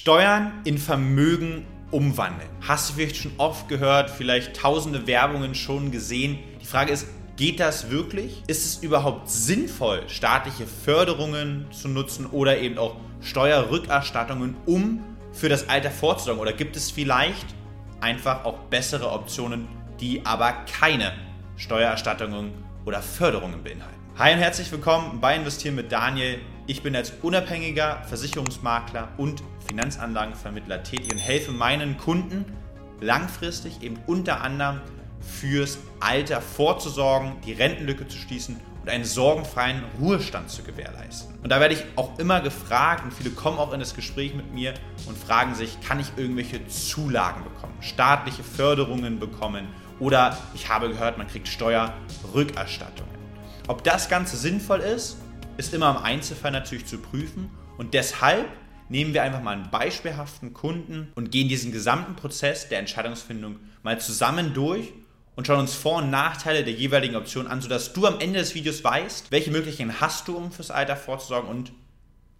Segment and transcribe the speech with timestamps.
[0.00, 2.48] Steuern in Vermögen umwandeln.
[2.66, 6.38] Hast du vielleicht schon oft gehört, vielleicht tausende Werbungen schon gesehen.
[6.62, 8.42] Die Frage ist, geht das wirklich?
[8.46, 15.68] Ist es überhaupt sinnvoll, staatliche Förderungen zu nutzen oder eben auch Steuerrückerstattungen, um für das
[15.68, 16.40] Alter vorzusorgen?
[16.40, 17.54] Oder gibt es vielleicht
[18.00, 19.68] einfach auch bessere Optionen,
[20.00, 21.12] die aber keine
[21.56, 22.52] Steuererstattungen
[22.86, 24.00] oder Förderungen beinhalten?
[24.16, 26.40] Hi und herzlich willkommen bei Investieren mit Daniel.
[26.70, 32.44] Ich bin als unabhängiger Versicherungsmakler und Finanzanlagenvermittler tätig und helfe meinen Kunden
[33.00, 34.80] langfristig eben unter anderem
[35.20, 41.34] fürs Alter vorzusorgen, die Rentenlücke zu schließen und einen sorgenfreien Ruhestand zu gewährleisten.
[41.42, 44.54] Und da werde ich auch immer gefragt und viele kommen auch in das Gespräch mit
[44.54, 44.72] mir
[45.08, 49.66] und fragen sich, kann ich irgendwelche Zulagen bekommen, staatliche Förderungen bekommen
[49.98, 53.10] oder ich habe gehört, man kriegt Steuerrückerstattungen.
[53.66, 55.16] Ob das Ganze sinnvoll ist,
[55.56, 58.48] ist immer im Einzelfall natürlich zu prüfen und deshalb
[58.88, 64.00] nehmen wir einfach mal einen beispielhaften Kunden und gehen diesen gesamten Prozess der Entscheidungsfindung mal
[64.00, 64.92] zusammen durch
[65.36, 68.54] und schauen uns Vor- und Nachteile der jeweiligen Option an, sodass du am Ende des
[68.54, 71.72] Videos weißt, welche Möglichkeiten hast du, um fürs Alter vorzusorgen und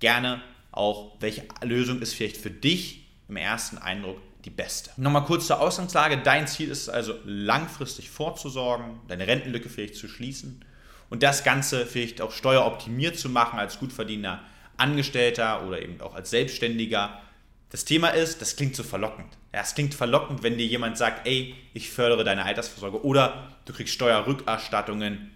[0.00, 4.90] gerne auch, welche Lösung ist vielleicht für dich im ersten Eindruck die beste.
[4.96, 6.18] Nochmal kurz zur Ausgangslage.
[6.18, 10.64] Dein Ziel ist es also, langfristig vorzusorgen, deine Rentenlücke vielleicht zu schließen
[11.10, 14.40] und das Ganze vielleicht auch steueroptimiert zu machen als gutverdienender
[14.76, 17.20] Angestellter oder eben auch als Selbstständiger.
[17.68, 19.28] Das Thema ist, das klingt so verlockend.
[19.52, 23.72] Ja, es klingt verlockend, wenn dir jemand sagt, ey, ich fördere deine Altersvorsorge oder du
[23.72, 25.32] kriegst Steuerrückerstattungen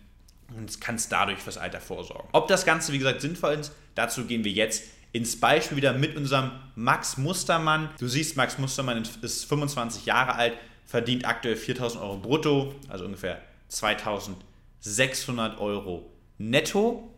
[0.56, 2.28] und kannst dadurch fürs Alter vorsorgen.
[2.32, 6.16] Ob das Ganze, wie gesagt, sinnvoll ist, dazu gehen wir jetzt ins Beispiel wieder mit
[6.16, 7.90] unserem Max Mustermann.
[7.98, 10.54] Du siehst, Max Mustermann ist 25 Jahre alt,
[10.86, 14.36] verdient aktuell 4000 Euro brutto, also ungefähr 2000
[14.84, 17.10] 600 Euro netto.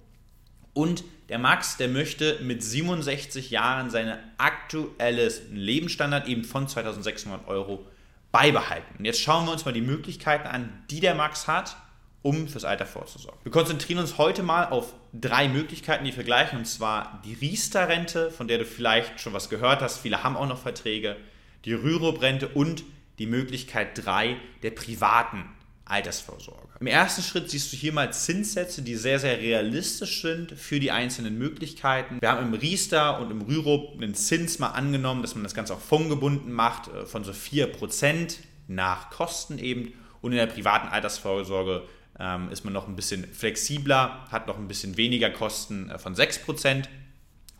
[0.72, 7.84] Und der Max, der möchte mit 67 Jahren seinen aktuellen Lebensstandard eben von 2600 Euro
[8.30, 8.98] beibehalten.
[8.98, 11.76] Und jetzt schauen wir uns mal die Möglichkeiten an, die der Max hat,
[12.22, 13.40] um fürs Alter vorzusorgen.
[13.42, 18.46] Wir konzentrieren uns heute mal auf drei Möglichkeiten, die vergleichen, und zwar die Riester-Rente, von
[18.46, 21.16] der du vielleicht schon was gehört hast, viele haben auch noch Verträge,
[21.64, 22.84] die Rürup-Rente und
[23.18, 25.44] die Möglichkeit 3 der privaten
[25.86, 26.68] Altersvorsorge.
[26.80, 30.90] Im ersten Schritt siehst du hier mal Zinssätze, die sehr, sehr realistisch sind für die
[30.90, 32.20] einzelnen Möglichkeiten.
[32.20, 35.74] Wir haben im Riester und im Rürup einen Zins mal angenommen, dass man das Ganze
[35.74, 38.38] auch fondgebunden macht, äh, von so 4%
[38.68, 39.92] nach Kosten eben.
[40.20, 41.84] Und in der privaten Altersvorsorge
[42.18, 46.16] ähm, ist man noch ein bisschen flexibler, hat noch ein bisschen weniger Kosten äh, von
[46.16, 46.84] 6%.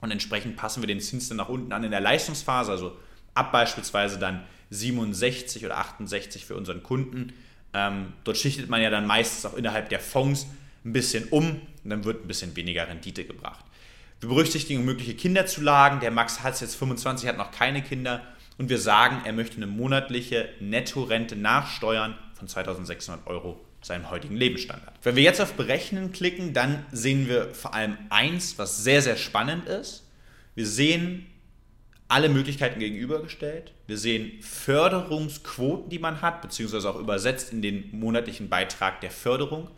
[0.00, 2.97] Und entsprechend passen wir den Zins dann nach unten an in der Leistungsphase, also
[3.34, 7.32] ab beispielsweise dann 67 oder 68 für unseren Kunden
[7.76, 10.47] ähm, dort schichtet man ja dann meistens auch innerhalb der Fonds
[10.84, 13.64] ein bisschen um und dann wird ein bisschen weniger Rendite gebracht.
[14.20, 16.00] Wir berücksichtigen mögliche Kinderzulagen.
[16.00, 18.22] Der Max hat jetzt 25, hat noch keine Kinder
[18.56, 24.94] und wir sagen, er möchte eine monatliche Nettorente nachsteuern von 2600 Euro seinem heutigen Lebensstandard.
[25.03, 29.16] Wenn wir jetzt auf Berechnen klicken, dann sehen wir vor allem eins, was sehr, sehr
[29.16, 30.03] spannend ist.
[30.54, 31.26] Wir sehen
[32.09, 33.72] alle Möglichkeiten gegenübergestellt.
[33.87, 39.69] Wir sehen Förderungsquoten, die man hat, beziehungsweise auch übersetzt in den monatlichen Beitrag der Förderung.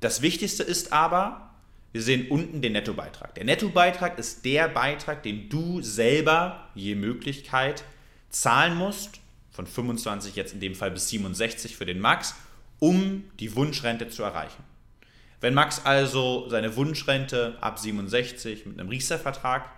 [0.00, 1.50] Das Wichtigste ist aber,
[1.92, 3.34] wir sehen unten den Nettobeitrag.
[3.34, 7.84] Der Nettobeitrag ist der Beitrag, den du selber je Möglichkeit
[8.30, 9.20] zahlen musst,
[9.50, 12.34] von 25 jetzt in dem Fall bis 67 für den Max,
[12.78, 14.64] um die Wunschrente zu erreichen.
[15.42, 19.68] Wenn Max also seine Wunschrente ab 67 mit einem Riester-Vertrag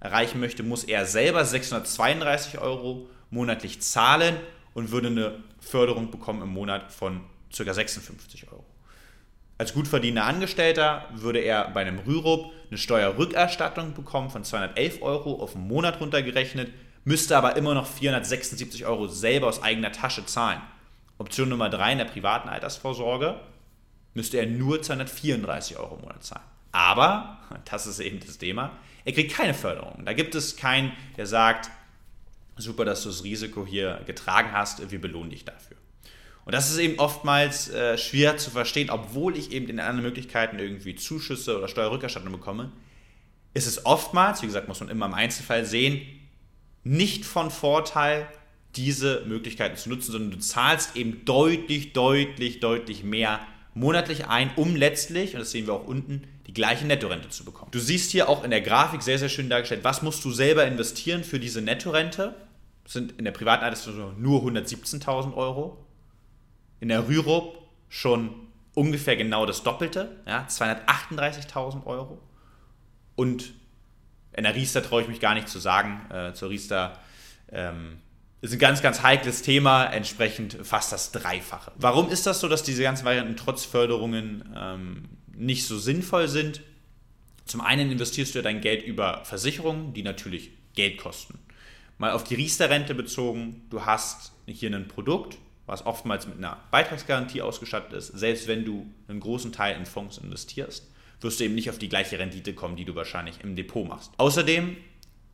[0.00, 4.36] erreichen möchte, muss er selber 632 Euro monatlich zahlen
[4.74, 7.20] und würde eine Förderung bekommen im Monat von
[7.54, 7.72] ca.
[7.72, 8.64] 56 Euro.
[9.58, 15.34] Als gut verdienender Angestellter würde er bei einem Rürup eine Steuerrückerstattung bekommen von 211 Euro
[15.34, 16.72] auf den Monat runtergerechnet,
[17.04, 20.62] müsste aber immer noch 476 Euro selber aus eigener Tasche zahlen.
[21.18, 23.38] Option Nummer 3 in der privaten Altersvorsorge
[24.14, 26.46] müsste er nur 234 Euro im Monat zahlen.
[26.72, 27.38] Aber,
[27.70, 28.72] das ist eben das Thema,
[29.04, 30.04] er kriegt keine Förderung.
[30.04, 31.70] Da gibt es keinen, der sagt,
[32.56, 35.76] super, dass du das Risiko hier getragen hast, wir belohnen dich dafür.
[36.44, 40.58] Und das ist eben oftmals äh, schwer zu verstehen, obwohl ich eben in anderen Möglichkeiten
[40.58, 42.72] irgendwie Zuschüsse oder Steuerrückerstattung bekomme,
[43.54, 46.00] ist es oftmals, wie gesagt, muss man immer im Einzelfall sehen,
[46.82, 48.26] nicht von Vorteil,
[48.76, 53.40] diese Möglichkeiten zu nutzen, sondern du zahlst eben deutlich, deutlich, deutlich mehr
[53.74, 57.70] monatlich ein, um letztlich, und das sehen wir auch unten, die gleiche Nettorente zu bekommen.
[57.70, 60.66] Du siehst hier auch in der Grafik sehr, sehr schön dargestellt, was musst du selber
[60.66, 62.34] investieren für diese Nettorente.
[62.84, 65.78] Das sind in der privaten Altersvorsorge nur 117.000 Euro.
[66.80, 67.58] In der Rürup
[67.88, 68.34] schon
[68.74, 72.20] ungefähr genau das Doppelte, ja, 238.000 Euro.
[73.16, 73.52] Und
[74.36, 76.08] In der Riester traue ich mich gar nicht zu sagen.
[76.10, 76.98] Äh, zur Riester
[77.50, 77.98] ähm,
[78.40, 81.72] ist ein ganz, ganz heikles Thema, entsprechend fast das Dreifache.
[81.76, 86.62] Warum ist das so, dass diese ganzen Varianten trotz Förderungen ähm, nicht so sinnvoll sind?
[87.44, 91.38] Zum einen investierst du dein Geld über Versicherungen, die natürlich Geld kosten.
[91.98, 97.42] Mal auf die Riester-Rente bezogen, du hast hier ein Produkt, was oftmals mit einer Beitragsgarantie
[97.42, 98.08] ausgestattet ist.
[98.08, 100.90] Selbst wenn du einen großen Teil in Fonds investierst,
[101.20, 104.12] wirst du eben nicht auf die gleiche Rendite kommen, die du wahrscheinlich im Depot machst.
[104.16, 104.76] Außerdem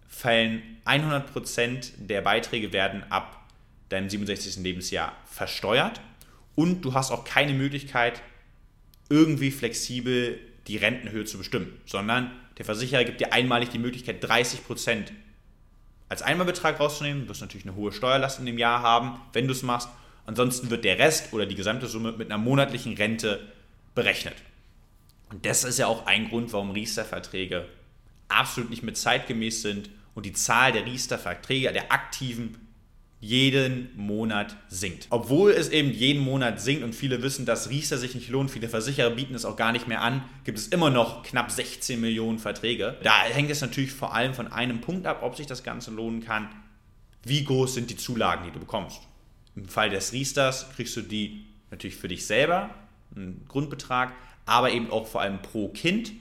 [0.09, 3.45] fallen 100% der Beiträge werden ab
[3.89, 4.63] deinem 67.
[4.63, 6.01] Lebensjahr versteuert
[6.55, 8.23] und du hast auch keine Möglichkeit,
[9.09, 15.13] irgendwie flexibel die Rentenhöhe zu bestimmen, sondern der Versicherer gibt dir einmalig die Möglichkeit, 30%
[16.09, 17.23] als Einmalbetrag rauszunehmen.
[17.23, 19.89] Du wirst natürlich eine hohe Steuerlast in dem Jahr haben, wenn du es machst.
[20.25, 23.47] Ansonsten wird der Rest oder die gesamte Summe mit einer monatlichen Rente
[23.95, 24.35] berechnet.
[25.31, 27.67] Und das ist ja auch ein Grund, warum Riester-Verträge
[28.29, 32.57] absolut nicht mit zeitgemäß sind und die Zahl der Riester-Verträge, der aktiven
[33.21, 35.07] jeden Monat sinkt.
[35.11, 38.69] Obwohl es eben jeden Monat sinkt und viele wissen, dass Riester sich nicht lohnt, viele
[38.69, 42.39] Versicherer bieten es auch gar nicht mehr an, gibt es immer noch knapp 16 Millionen
[42.39, 42.97] Verträge.
[43.03, 46.25] Da hängt es natürlich vor allem von einem Punkt ab, ob sich das Ganze lohnen
[46.25, 46.49] kann.
[47.23, 49.03] Wie groß sind die Zulagen, die du bekommst?
[49.55, 52.71] Im Fall des Riesters kriegst du die natürlich für dich selber,
[53.15, 54.13] einen Grundbetrag,
[54.47, 56.13] aber eben auch vor allem pro Kind.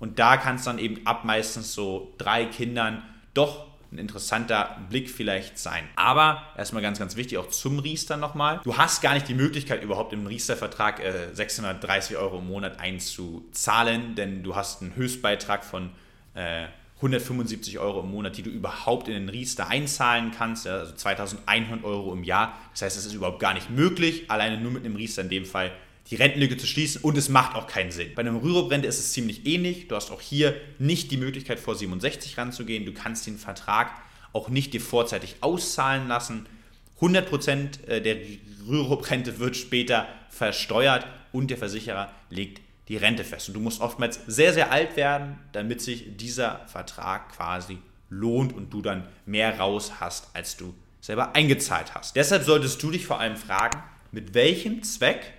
[0.00, 3.02] Und da kann es dann eben ab meistens so drei Kindern
[3.36, 5.84] doch ein interessanter Blick vielleicht sein.
[5.94, 8.60] Aber erstmal ganz, ganz wichtig, auch zum Riester nochmal.
[8.64, 14.14] Du hast gar nicht die Möglichkeit, überhaupt im Riester-Vertrag äh, 630 Euro im Monat einzuzahlen,
[14.14, 15.90] denn du hast einen Höchstbeitrag von
[16.34, 16.66] äh,
[16.96, 22.12] 175 Euro im Monat, die du überhaupt in den Riester einzahlen kannst, also 2100 Euro
[22.12, 22.58] im Jahr.
[22.72, 25.44] Das heißt, es ist überhaupt gar nicht möglich, alleine nur mit einem Riester in dem
[25.44, 25.72] Fall
[26.10, 28.14] die Rentenlücke zu schließen und es macht auch keinen Sinn.
[28.14, 29.88] Bei einem Rürup-Rente ist es ziemlich ähnlich.
[29.88, 32.84] Du hast auch hier nicht die Möglichkeit vor 67 ranzugehen.
[32.84, 33.90] Du kannst den Vertrag
[34.32, 36.46] auch nicht dir vorzeitig auszahlen lassen.
[37.00, 38.16] 100% äh, der
[38.68, 43.48] Rürup-Rente wird später versteuert und der Versicherer legt die Rente fest.
[43.48, 47.78] Und du musst oftmals sehr, sehr alt werden, damit sich dieser Vertrag quasi
[48.10, 52.14] lohnt und du dann mehr raus hast, als du selber eingezahlt hast.
[52.14, 53.82] Deshalb solltest du dich vor allem fragen,
[54.12, 55.32] mit welchem Zweck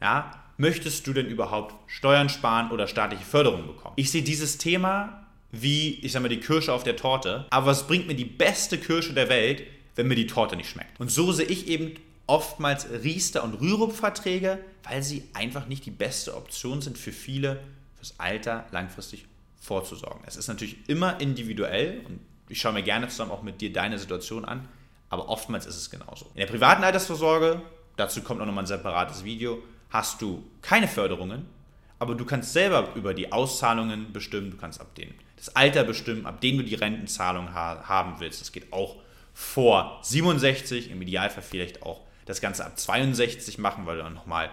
[0.00, 3.94] ja, möchtest du denn überhaupt Steuern sparen oder staatliche Förderung bekommen?
[3.96, 7.86] Ich sehe dieses Thema wie, ich sag mal, die Kirsche auf der Torte, aber was
[7.86, 9.62] bringt mir die beste Kirsche der Welt,
[9.96, 11.00] wenn mir die Torte nicht schmeckt?
[11.00, 11.94] Und so sehe ich eben
[12.26, 17.60] oftmals Riester- und Rürup-Verträge, weil sie einfach nicht die beste Option sind für viele,
[17.96, 19.26] fürs Alter langfristig
[19.60, 20.22] vorzusorgen.
[20.26, 23.98] Es ist natürlich immer individuell und ich schaue mir gerne zusammen auch mit dir deine
[23.98, 24.68] Situation an,
[25.08, 26.26] aber oftmals ist es genauso.
[26.34, 27.60] In der privaten Altersvorsorge,
[27.96, 31.46] dazu kommt auch nochmal ein separates Video, hast du keine Förderungen,
[31.98, 36.26] aber du kannst selber über die Auszahlungen bestimmen, du kannst ab dem das Alter bestimmen,
[36.26, 38.42] ab dem du die Rentenzahlung ha haben willst.
[38.42, 38.96] Das geht auch
[39.32, 44.50] vor 67, im Idealfall vielleicht auch das Ganze ab 62 machen, weil du dann nochmal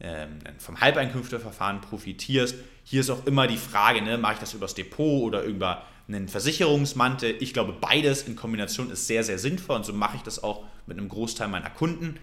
[0.00, 2.54] ähm, vom Halbeinkünfteverfahren profitierst.
[2.84, 6.26] Hier ist auch immer die Frage, ne, mache ich das übers Depot oder über einen
[6.26, 7.36] Versicherungsmantel?
[7.40, 10.64] Ich glaube, beides in Kombination ist sehr, sehr sinnvoll und so mache ich das auch
[10.86, 12.18] mit einem Großteil meiner Kunden.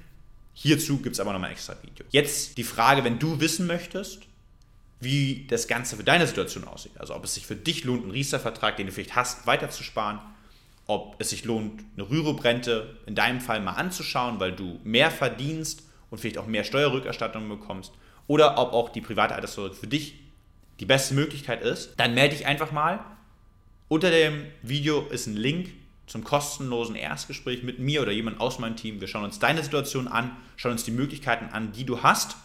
[0.59, 2.03] Hierzu gibt es aber nochmal ein extra Video.
[2.09, 4.23] Jetzt die Frage, wenn du wissen möchtest,
[4.99, 6.93] wie das Ganze für deine Situation aussieht.
[6.97, 10.19] Also ob es sich für dich lohnt, einen Riester-Vertrag, den du vielleicht hast, weiterzusparen.
[10.87, 15.83] Ob es sich lohnt, eine Rürup-Rente in deinem Fall mal anzuschauen, weil du mehr verdienst
[16.09, 17.91] und vielleicht auch mehr Steuerrückerstattung bekommst.
[18.25, 20.15] Oder ob auch die private Altersvorsorge für dich
[20.79, 21.93] die beste Möglichkeit ist.
[21.97, 22.99] Dann melde dich einfach mal.
[23.89, 25.69] Unter dem Video ist ein Link
[26.07, 29.01] zum kostenlosen Erstgespräch mit mir oder jemand aus meinem Team.
[29.01, 32.37] Wir schauen uns deine Situation an, schauen uns die Möglichkeiten an, die du hast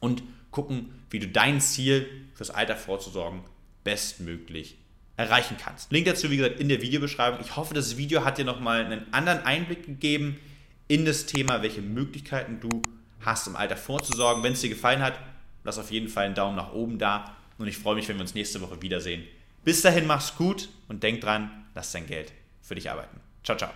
[0.00, 3.42] und gucken, wie du dein Ziel fürs Alter vorzusorgen
[3.84, 4.76] bestmöglich
[5.16, 5.92] erreichen kannst.
[5.92, 7.40] Link dazu, wie gesagt, in der Videobeschreibung.
[7.40, 10.38] Ich hoffe, das Video hat dir nochmal einen anderen Einblick gegeben
[10.88, 12.82] in das Thema, welche Möglichkeiten du
[13.20, 14.42] hast, im Alter vorzusorgen.
[14.42, 15.20] Wenn es dir gefallen hat,
[15.64, 18.22] lass auf jeden Fall einen Daumen nach oben da und ich freue mich, wenn wir
[18.22, 19.24] uns nächste Woche wiedersehen.
[19.62, 22.32] Bis dahin, mach's gut und denk dran, lass dein Geld
[22.70, 23.20] für dich arbeiten.
[23.42, 23.68] Ciao, ciao.